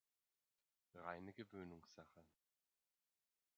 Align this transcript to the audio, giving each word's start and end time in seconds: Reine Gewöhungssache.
Reine 0.95 1.31
Gewöhungssache. 1.31 2.25